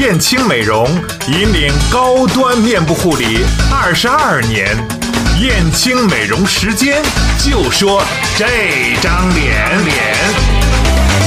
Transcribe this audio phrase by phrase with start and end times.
[0.00, 0.88] 燕青美容
[1.28, 4.74] 引领高端面部护理二十二年，
[5.42, 7.02] 燕青美容时间
[7.38, 8.02] 就说
[8.34, 8.46] 这
[9.02, 10.16] 张脸脸。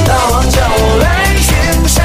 [0.07, 1.55] 大王叫我来巡
[1.88, 2.04] 山，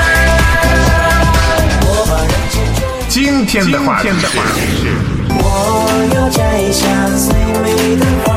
[1.87, 2.85] 我把人间追。
[3.09, 4.27] 今天的话题是，
[5.39, 7.33] 我要摘下最
[7.63, 8.37] 美的花，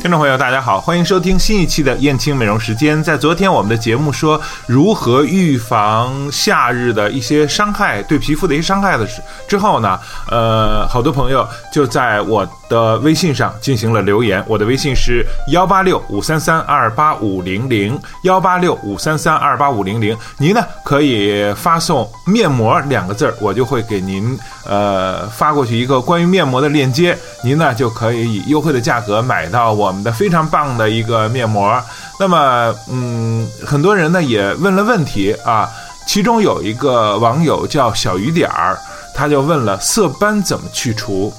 [0.00, 3.04] 听众朋友，大家好，欢迎收听新一期的燕青美容时间。
[3.04, 10.00] 在昨天我们的节目说如何预防夏日的一些伤害，对皮肤的一些伤害的时之后呢，
[10.30, 14.42] 呃，好多朋友就在我的微信上进行了留言。
[14.48, 20.16] 我的微信是幺八六五三三二八五零零幺八六五三三二八五零零。
[20.38, 27.14] 您呢可以发送“面膜”两个字儿，我就会给您呃发过去一个关于面膜的链接，
[27.44, 29.90] 您呢就可以以优惠的价格买到我。
[29.90, 31.82] 们的非常棒的一个面膜，
[32.20, 35.68] 那么，嗯，很多人呢也问了问题啊，
[36.06, 38.78] 其中有一个网友叫小雨点儿，
[39.12, 41.34] 他就问了色斑怎么去除。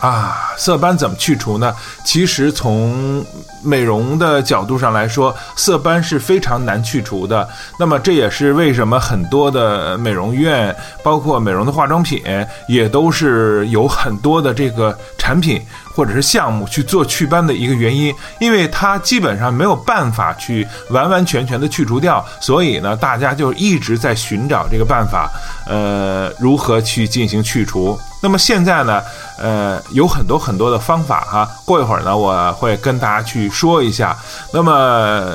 [0.00, 1.74] 啊，色斑怎么去除呢？
[2.04, 3.24] 其实从
[3.62, 7.46] 美容的角度上来说，色斑是非常难去除的。
[7.78, 12.22] 那么这也是为什么很多的美容院，包括美容的化妆品，
[12.66, 15.60] 也都是有很多的这个产品
[15.94, 25.30] 或者是项目去做祛斑的一个原因，因为它基本上没有办法去完完全全的去除掉，所以呢，大家就一直在寻找这个办法，
[25.66, 28.00] 呃，如何去进行去除。
[28.22, 29.02] 那么现在呢，
[29.40, 31.48] 呃，有很多很多的方法哈。
[31.64, 34.16] 过一会儿呢，我会跟大家去说一下。
[34.52, 35.34] 那么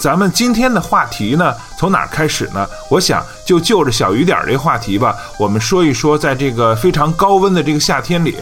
[0.00, 2.66] 咱们今天的话题呢，从哪儿开始呢？
[2.88, 8.36] 我想就就着小雨点儿这个话题吧，我们说一说，在这个非常高温的这个夏天里，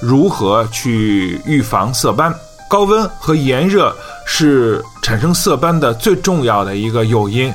[0.00, 2.34] 如何去预防色斑。
[2.68, 7.52] 高温和炎热是产生色斑的最重要的一个诱因。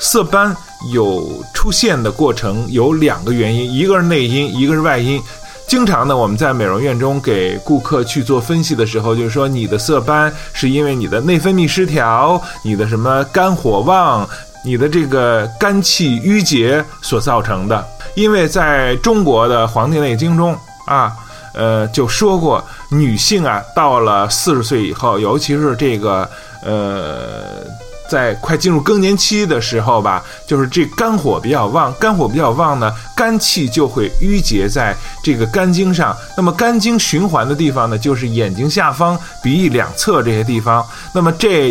[0.00, 0.54] 色斑
[0.92, 5.20] 有出现的过程有两个原因，一个是内因，一个是外因。
[5.66, 14.26] 经常呢，我们在美容院中给顾客去做分析的时候，就是说你的色斑是因为你的内分泌失调，你的什么肝火旺，
[14.64, 17.84] 你的这个肝气郁结所造成的。
[18.14, 20.56] 因为在中国的《黄帝内经》中
[20.86, 21.12] 啊，
[21.52, 26.28] 呃，就说过女性啊，到了四十岁以后，尤其是这个
[26.62, 27.66] 呃。
[28.08, 36.16] 在快进入更年期的时候吧，就是这肝火比较旺，肝火比较旺呢，肝气就会淤结在这个肝经上。
[36.36, 40.84] 那么肝经循环的地方呢，就是眼睛下方、鼻翼两侧这些地方。
[41.12, 41.70] 那么这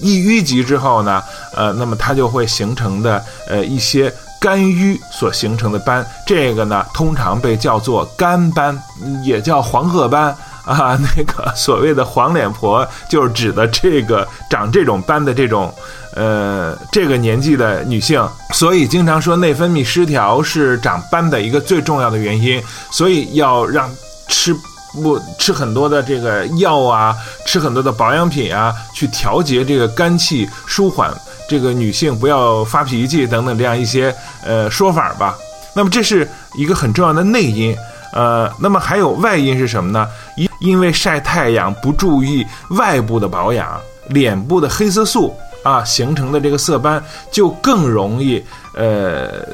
[0.00, 1.22] 一淤积之后呢，
[1.54, 8.80] 呃，那么它就会形成的呃一些肝郁所形成的斑，这个呢通常被叫做肝斑，
[9.24, 10.36] 也叫黄褐斑。
[10.68, 15.74] 啊， 那个所谓的黄脸婆，就是指的这个长这种斑的这种，
[16.14, 18.22] 呃，这个年纪的女性。
[18.52, 22.62] 所以经常说内分泌失调是长斑的一个最重要的原因。
[22.90, 23.90] 所以要让
[24.28, 24.54] 吃
[24.92, 31.10] 不吃很多的这个药啊，吃很多的保养品啊，去调节这个肝气，舒缓
[31.48, 34.14] 这个女性不要发脾气等等这样一些
[34.44, 35.34] 呃说法吧。
[35.74, 37.74] 那么这是一个很重要的内因。
[38.10, 40.08] 呃，那么还有外因是什么呢？
[40.34, 45.32] 一因为晒太阳不注意外部的保养，脸部的黑色素
[45.62, 49.46] 啊形成的这个色斑就更容易呃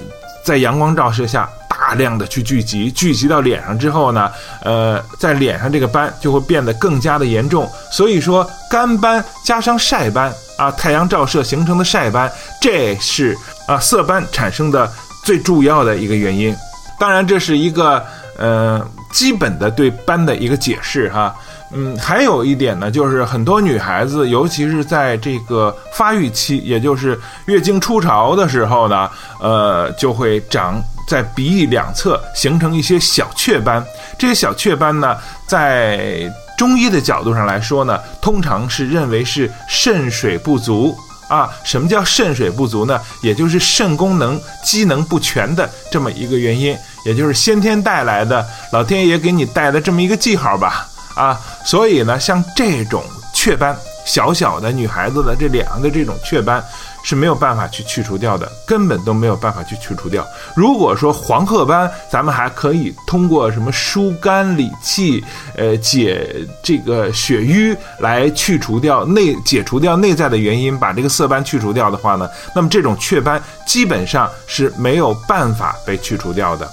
[0.45, 4.31] 在阳光照射下大量的去聚集，聚集到脸上之后呢，
[4.63, 7.69] 呃在脸上这个斑就会变得更加的严重。
[7.93, 14.91] 所以说干斑加上晒斑啊，太阳照射形成的晒斑，这是啊色斑产生的
[15.23, 16.57] 最主要的一个原因。
[16.99, 18.03] 当然这是一个。
[18.37, 21.33] 呃，基本的对斑的一个解释哈，
[21.73, 27.17] 嗯，还有一点呢，就是很多女孩子，尤其是在这个发育期，也就是
[27.47, 29.09] 月经初潮的时候呢，
[29.41, 33.85] 呃，就会长在鼻翼两侧，形成一些小雀斑。
[34.19, 40.93] 这些小雀斑呢，在中医的角度上来说呢，通常是认为是肾水不足
[41.29, 41.49] 啊。
[41.63, 43.01] 什么叫肾水不足呢？
[43.23, 46.77] 也就是肾功能机能不全的这么一个原因。
[47.05, 53.03] 也就是先天带来的，老天爷给你带的这么一个记号吧，啊，所以呢，像这种
[53.33, 56.65] 雀斑，小小的女孩子的这脸上的这种雀斑
[57.03, 60.27] 是没有办法去去除掉的，根本都没有办法去去除掉。
[60.57, 65.23] 如果说黄褐斑，咱们还可以通过什么疏肝理气，
[65.57, 76.67] 呃，解这个血瘀来去除掉内解除掉内在的原因，把这个色斑去除掉的话呢，那么这种雀斑基本上是没有办法被去除掉的。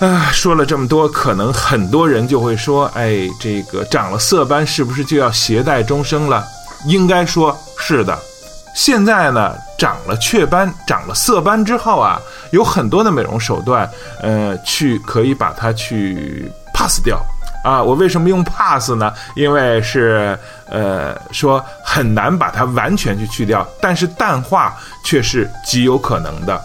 [0.00, 6.46] 啊，说了这么多，可能很多人就会说：“哎，这个长了色斑是不是就要携带终生了？”
[6.86, 8.16] 应该说是的，
[8.76, 12.20] 现在呢，长了雀斑、长了色斑之后啊，
[12.52, 13.90] 有很多的美容手段，
[14.22, 17.20] 呃，去可以把它去 pass 掉
[17.64, 17.82] 啊。
[17.82, 19.12] 我为什么用 pass 呢？
[19.34, 26.64] 因为是呃，说很难把它完全去去掉，但是淡化却是极有可能的。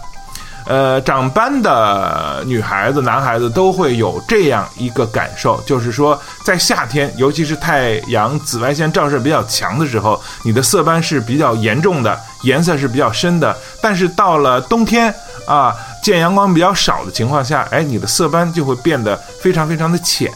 [0.66, 13.54] 呃，长斑的女孩子、男孩子都会有这样一个感受，就是说，在夏天，尤其是太阳紫外线照射比较强的时候，你的色斑是比较严重的，颜色是比较深的。
[13.82, 15.14] 但是到了冬天
[15.46, 20.32] 啊，见阳光比较少的情况下，哎，你的色斑就会变得非常非常的浅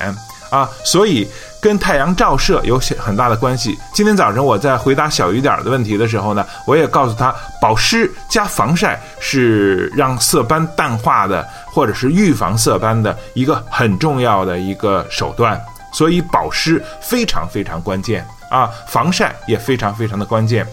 [0.50, 1.26] 啊，所以。
[1.60, 3.76] 跟太阳照射有很大的关系。
[3.92, 15.60] 今天早上我在回答小雨点的问题的时候呢，我也告诉他，保湿加防晒是让色斑淡化的，或者是预防色斑的一个很重要的一个手段。
[15.92, 20.66] 所以保湿非常非常关键啊，防晒也非常非常的关键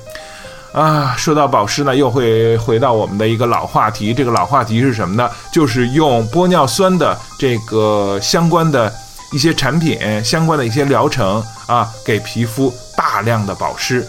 [0.72, 1.16] 啊。
[1.18, 4.14] 说到保湿呢，又会回到我们的一个老话题。
[4.14, 5.30] 这个老话题是什么呢？
[5.52, 8.94] 就是用玻尿酸的这个相关的。
[9.36, 14.08] 一些产品相关的一些疗程啊，给皮肤大量的保湿。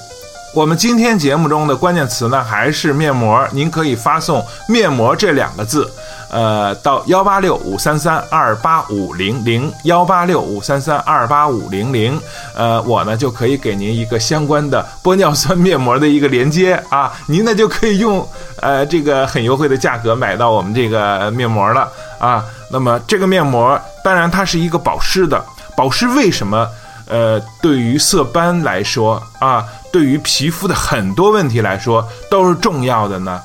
[0.55, 3.47] 我们今天节目中的关键词呢，还是面膜。
[3.51, 5.93] 您可以发送“面膜”这两个字，
[6.31, 12.19] 呃，到幺八六五三三二八五零零幺八六五三三二八五零零，
[12.55, 18.27] 呃，我呢就可以给您一个相关的玻尿酸面膜的一个连接啊，您呢就可以用
[18.63, 22.45] 呃这个很优惠的价格买到我们这个面膜了啊。
[22.71, 25.45] 那么这个面膜，当然它是一个保湿的，
[25.77, 26.69] 保湿为什么？
[27.09, 33.41] 呃，对于色斑来说啊，对于皮肤的很多问题来说都是重要的呢。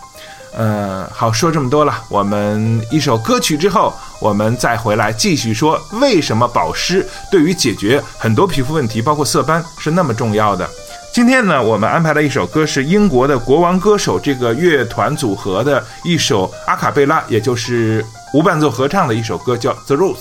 [0.57, 10.67] 呃，好说这么多了，我们一首歌曲之后，我们再回来继续说为什么保湿对于解决很多皮肤问题，包括色斑是那么重要的。
[11.13, 20.15] 今天呢，我们安排了一首歌，是英国的国王歌手这个乐团组合的一首阿卡贝拉，也就是无伴奏合唱的一首歌，叫《The Rose》，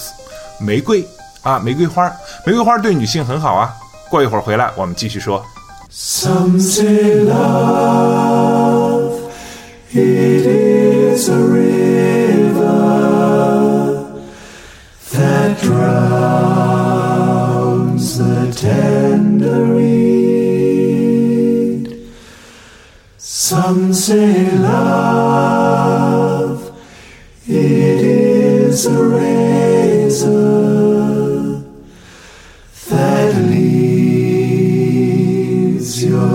[0.58, 1.06] 玫瑰。
[1.42, 2.12] 啊，玫瑰花，
[2.44, 3.74] 玫瑰花对女性很好啊。
[4.10, 5.42] 过一会儿回来，我们继续说。
[5.90, 9.12] Some say love,
[9.92, 12.60] it is a river
[15.14, 16.18] that drowns
[18.18, 20.90] the tender reed.
[23.18, 25.09] Some say love,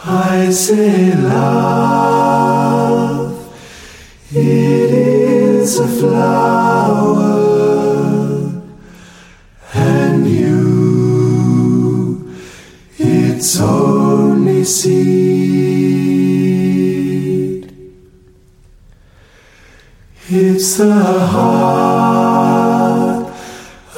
[0.05, 1.92] I say love
[10.27, 12.19] you,
[12.99, 15.23] its only seed.
[20.29, 22.13] It's the heart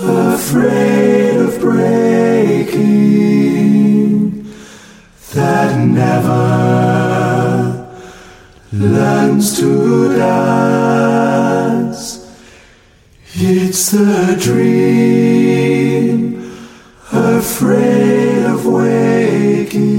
[0.01, 2.85] afraid of breaking
[5.35, 6.35] that never
[8.73, 11.15] learns to dance.
[13.37, 15.34] It's the dream,
[17.65, 19.95] afraid of waking.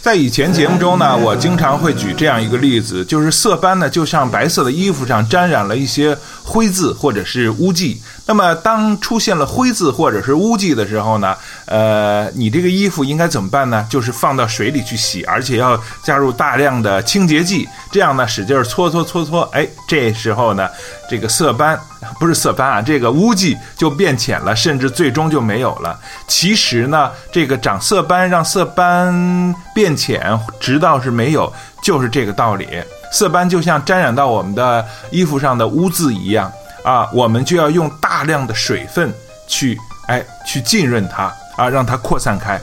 [0.00, 8.00] 在以前节目中呢，我经常会举这样一个例子，就是色斑呢，就像白色的衣服上沾染了一些灰渍或者是污迹。
[8.24, 11.36] 那么，当出现了灰渍或者是污迹的时候呢，
[11.66, 13.86] 呃，你这个衣服应该怎么办呢？
[13.90, 20.66] 就是放到水里去洗，而且要加入大量的清洁剂，这样呢，使劲搓搓搓搓，哎，这时候呢，
[21.10, 21.78] 这个色斑
[22.18, 25.98] 不是色斑啊，这个污迹就变浅了，甚至最终就没有了。
[26.26, 31.52] 其实呢，这个长色斑让色斑变浅，直到是没有，
[31.82, 32.68] 就是这个道理。
[33.12, 36.50] 色斑就像沾染到我们的衣服上的污渍一样。
[36.82, 39.12] 啊，我们就要用大量的水分
[39.46, 41.24] 去，哎，去浸润它
[41.58, 42.58] 啊，让它扩散开。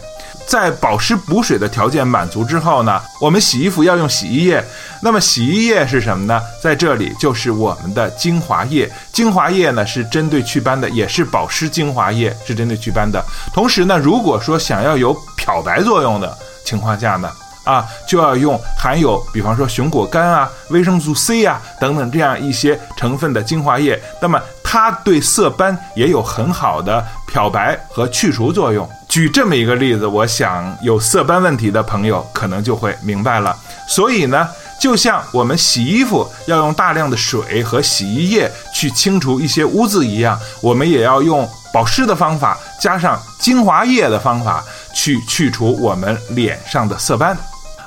[0.47, 4.63] 在保湿补水的条件满足之后呢，我们洗衣服要用洗衣液。
[5.01, 6.41] 那么洗衣液是什么呢？
[6.63, 8.89] 在这里就是我们的精华液。
[9.11, 13.23] 精华液呢是针对祛斑的，也是保湿精华液，是针对祛斑的。
[13.53, 16.35] 同时呢，如果说想要有漂白作用的
[16.65, 17.29] 情况下呢，
[17.67, 24.01] 啊，就要用含有比方说熊果苷啊、维生素 C 啊等等这样一些成分的精华液。
[24.21, 28.89] 那么它对色斑也有很好的漂白和去除作用。
[29.09, 33.55] 举这么一个例子，我想有色斑问题的朋友可能就会明白了。
[33.87, 34.47] 所以呢，
[34.79, 47.35] 就像我们洗衣服要用大量的水和洗衣液去清除一些污渍一样，我们也要用保湿的方法加上精华液的方法去去除我们脸上的色斑。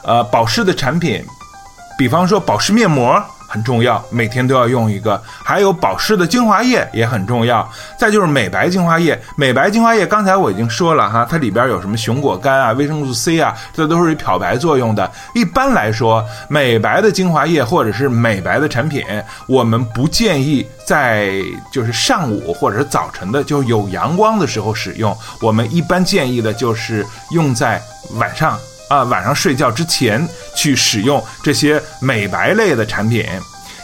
[0.04, 1.24] 呃，保湿的产品，
[1.98, 3.22] 比方说保湿面膜。
[3.52, 5.20] 很重要，每天都要用一个。
[5.42, 7.68] 还有保湿的精华液也很重要。
[7.98, 15.10] 再就是美白精华液，美白精华液刚才我已经说了哈，它里边有什么熊果苷啊、维生素 C 啊，这都是有漂白作用的。
[15.34, 19.04] 一般来说，美白的精华液或者是美白的产品，
[19.48, 21.42] 我们不建议在
[21.72, 25.12] 就是上午或者是早晨的就有阳光的时候使用。
[25.40, 28.56] 我们一般建议的就是用在晚上。
[28.90, 33.24] 啊，晚上睡觉之前去使用这些美白类的产品，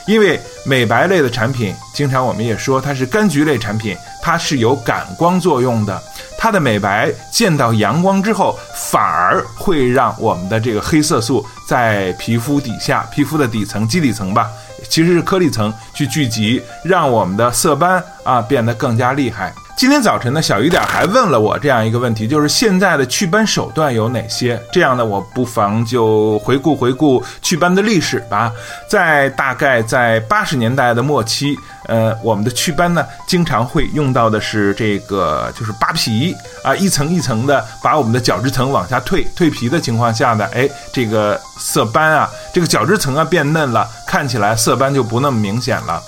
[0.05, 6.03] 因为美白类的产品，经常我们也说它是柑橘类产品，它是有感光作用的。
[6.37, 14.51] 它的美白见到阳光之后，反而会让我们的这个黑色素在皮肤底下、皮肤的底层、基底层吧，
[14.89, 19.55] 其实是颗粒层去聚集，让我们的色斑啊变得更加厉害。
[19.79, 24.59] 今天早晨呢，小雨点还问了我这样一个问题，就是现在的祛斑手段有哪些？
[24.73, 28.51] 这样呢，我不妨就回顾回顾祛斑的历史吧。
[28.89, 31.55] 在大概在八十年代的末期，
[31.89, 46.03] 呃，我们的祛斑呢，经常会用到的是这个，就是扒皮啊，一层一层的把我们的角质层往下退，蜕皮的情况下呢，哎，这个色斑啊，这个角质层啊变嫩了，看起来色斑就不那么明显了。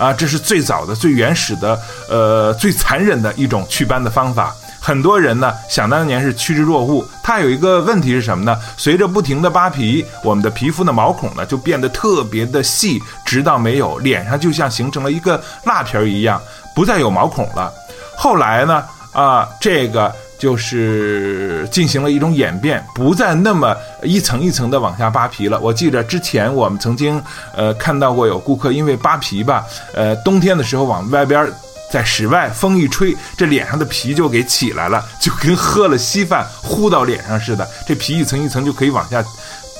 [0.00, 1.78] 啊，这是最早的、最原始的，
[2.08, 4.56] 呃，最残忍的一种祛斑的方法。
[4.80, 7.06] 很多人呢，想当年是趋之若鹜。
[7.22, 8.58] 它有一个问题是什么呢？
[8.78, 16.40] 随着不停的扒皮，我们的皮肤的毛孔呢就变得特别的细，直到没有，脸上就像形成了一个蜡皮儿一样，
[16.74, 17.70] 不再有毛孔了。
[18.16, 20.10] 后来呢，啊，这个。
[20.40, 25.60] 就是进行了一种演变，不再那么一层一层的往下扒皮了。
[25.60, 27.22] 我记得之前我们曾经
[27.54, 31.46] 呃看到过有顾客因为扒皮吧，呃冬天的时候往外边
[31.92, 39.22] 在室外风一吹，这脸上的皮就给起来了，就跟喝了稀饭糊到脸上似的，这皮一层一层就可以往下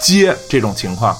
[0.03, 1.17] 接这种情况。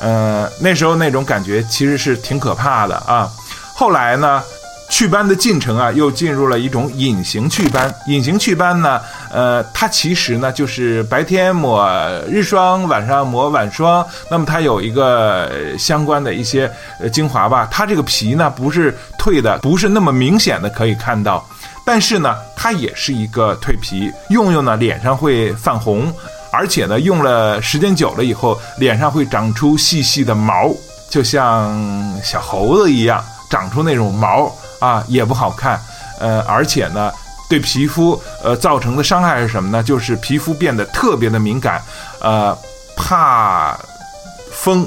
[0.00, 3.30] 呃那时候那种感觉其实是挺可怕的啊。
[3.72, 4.42] 后来呢？
[4.90, 7.94] 祛斑的进程啊，又进入了一种隐形祛斑。
[8.08, 11.88] 隐形祛斑呢，呃，它其实呢就是白天抹
[12.28, 14.04] 日霜，晚上抹晚霜。
[14.28, 21.42] 那么它有一个相关的一些呃精华吧，它这个皮呢不是退的，不是那么明显的可以看到，
[21.86, 26.12] 但是呢，它也是一个蜕皮，用用呢脸上会泛红，
[26.52, 30.74] 而且呢用了时间久了以后，脸上会长出细细的毛，
[31.08, 31.80] 就像
[32.22, 34.52] 小猴子一样长出那种毛。
[34.80, 35.80] 啊，也不好看，
[36.18, 37.12] 呃，而且呢，
[37.48, 39.82] 对皮肤呃造成的伤害是什么呢？
[39.82, 41.80] 就是皮肤变得特别的敏感，
[42.20, 42.56] 呃，
[42.96, 43.78] 怕
[44.50, 44.84] 风、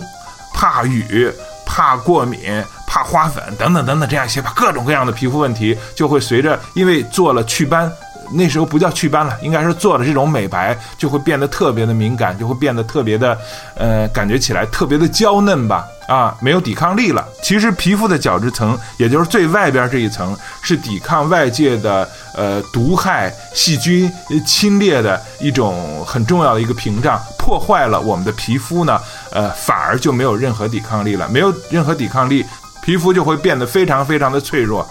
[0.54, 1.32] 怕雨、
[1.66, 2.40] 怕过敏、
[2.86, 7.92] 怕花粉等等等等这样一些吧，各种各样的皮肤问题就会随着，因为做了祛斑。
[8.32, 13.38] 那时候不叫祛斑了，应该是做了这种美白，就会变得特别的敏感，就会变得特别的，
[13.76, 17.26] 呃，感觉起来特别的娇嫩吧，啊，没有抵抗力了。
[17.42, 24.12] 其实皮肤的角质层，也就是最外边这一层，是抵抗外界的呃毒害、细菌
[24.46, 27.22] 侵略的一种很重要的一个屏障。
[27.38, 29.00] 破坏了我们的皮肤呢，
[29.32, 31.28] 呃，反而就没有任何抵抗力了。
[31.30, 32.46] 没有任何抵抗力，
[32.82, 34.88] 皮肤就会变得非常非常的脆弱。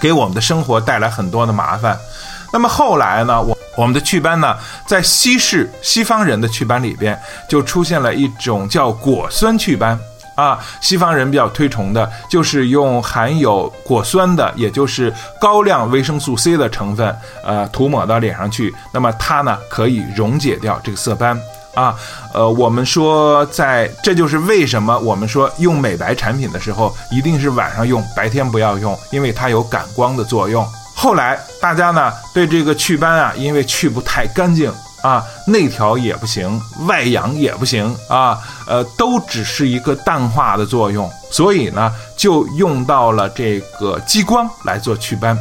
[0.00, 1.98] 给我们的生活带来很多的麻烦。
[2.52, 3.40] 那么后来呢？
[3.40, 7.18] 我我们的祛斑呢，在西式西方人的祛斑里边，
[7.48, 9.98] 就出现了一种叫果酸祛斑
[10.34, 10.58] 啊。
[10.82, 15.10] 西方人比较推崇的就是用含有果酸的，也就是
[15.40, 18.74] 高量维生素 C 的成分，呃，涂抹到脸上去。
[18.92, 21.40] 那么它呢，可以溶解掉这个色斑。
[21.74, 21.96] 啊，
[22.34, 30.66] 呃，我们说，在这就是为什么我们说用美白产品的时候，一定是晚上用，白天不要用，因为它有感光的作用。
[31.00, 45.34] 后来大家呢对这个祛斑啊，因为去不太干净啊，内调也不行，外养也不行啊，呃，都只是一个淡化的作用，所以呢就用到了这个激光来做祛斑。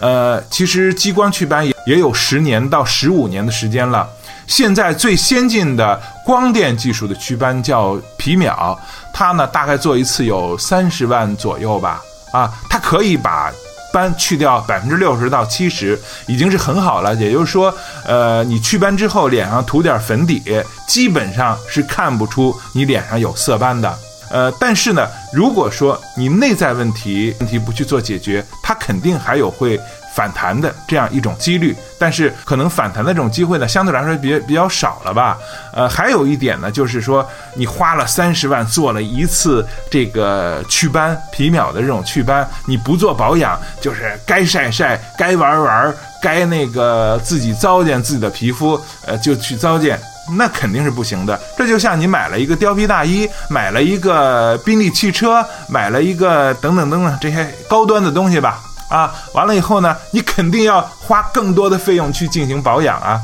[0.00, 4.08] 呃，其实激光祛斑也也有十年到十五年的时间了。
[4.46, 8.74] 现在最先进的光电技术的祛斑叫皮秒，
[9.12, 12.00] 它呢大概做一次有三十万左右吧。
[12.32, 13.52] 啊，它可以把
[13.94, 15.96] 斑去掉百分之六十到七十，
[16.26, 17.14] 已经是很好了。
[17.14, 17.72] 也就是说，
[18.04, 20.42] 呃，你祛斑之后脸上涂点粉底，
[20.88, 23.96] 基本上是看不出你脸上有色斑的。
[24.30, 29.78] 呃，但是呢，如果说你内在问题问题不去做解决，它肯定还有会
[30.14, 31.76] 反弹的这样一种几率。
[31.98, 35.38] 但是可能反弹的这种机会呢，相对来说比比较少了吧。
[35.72, 49.98] 呃，还有一点呢，就是说你花了三十万做了一次这个祛斑皮秒的这种祛斑，你不做保养，就是该晒晒，该玩玩，该那个自己糟践自己的皮肤，呃，就去糟践。
[50.36, 51.38] 那肯定是不行的。
[51.54, 58.63] 这就像你买了一个貂皮大衣，买了一个宾利汽车，买了一个等等等等这些高端的东西吧。
[58.88, 63.20] 啊，完了以后呢，你肯定要花更多的费用去进行保养啊。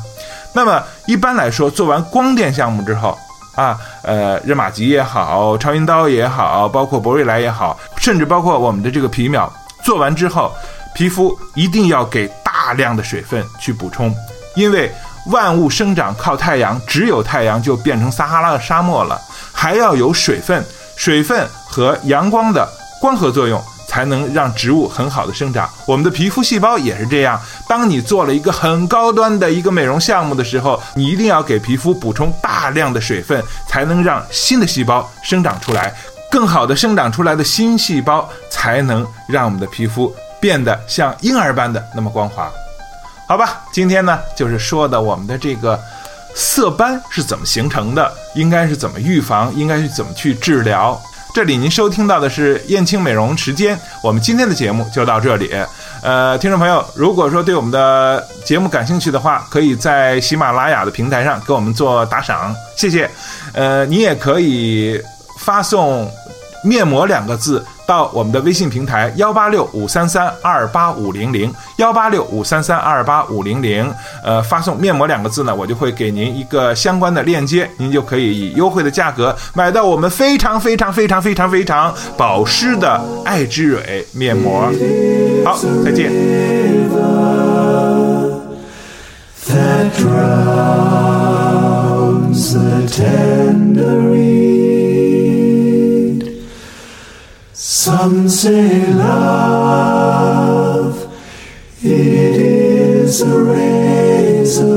[0.53, 3.17] 那么一般来说，做完光电项目之后，
[3.55, 9.51] 啊，呃，热玛吉也好，超音刀也好，包括博瑞莱也好，甚至包括我们的这个皮秒，
[9.83, 10.51] 做完之后，
[10.93, 14.13] 皮肤一定要给大量的水分去补充，
[14.55, 14.91] 因为。
[15.27, 19.21] 万物生长靠太阳，只有太阳就变成撒哈拉的沙漠了。
[19.53, 20.65] 还要有水分，
[20.95, 22.67] 水分和阳光的
[22.99, 25.69] 光合作用才能让植物很好的生长。
[25.85, 27.37] 我们的皮肤细胞也是这样。
[27.67, 35.93] 当你做了一个很高端的一个美容项目的时候，你一定要给皮肤补充大量的水分，才能让新的细胞生长出来。
[36.31, 42.49] 更好的生长出来的新细胞，才能让我们的皮肤变得像婴儿般的那么光滑。
[43.27, 45.77] 好吧，今天呢就是说的我们的这个
[46.33, 50.97] 色斑是怎么形成的，应该是怎么预防，应该是怎么去治疗。
[51.33, 55.49] 这里您收听到的是燕青美容时间，我们今天的节目就到这里。
[56.03, 63.09] 呃，听众朋友，如果说对我们的节目感兴趣的话，可以在喜马拉雅的平台上给我们做打赏，谢谢。
[63.53, 65.01] 呃，你也可以
[65.39, 66.11] 发送
[66.65, 67.65] “面膜”两个字。
[67.91, 73.93] 到我们的微信平台幺八六五三三二八五零零幺八六五三三二八五零零，
[74.23, 84.71] 呃，发送面膜两个字呢，我就会给您一个相关的链接，您就可以以优惠的价格买到我们非常非常非常非常非常保湿的爱之蕊面膜。
[85.43, 86.09] 好，再见。
[97.83, 100.37] Some say love,
[101.81, 104.67] it is a razor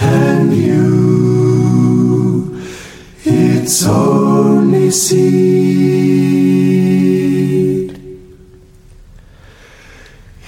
[0.00, 2.58] and you,
[3.24, 5.24] its only seed.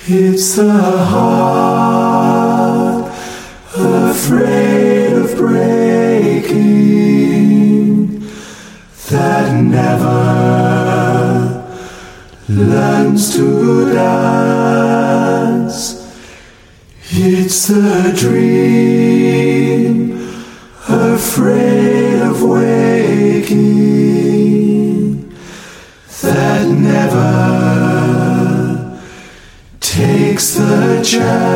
[0.08, 1.35] It's the heart
[17.48, 20.10] It's the dream
[20.88, 23.60] afraid of waking
[26.22, 27.22] that never
[29.78, 31.55] takes the chance.